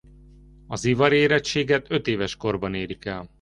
[0.67, 3.29] Az ivarérettséget ötéves korban érik el.